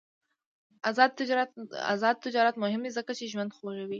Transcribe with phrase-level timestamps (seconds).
[0.89, 3.89] آزاد تجارت مهم دی ځکه چې ژوند خوږوي.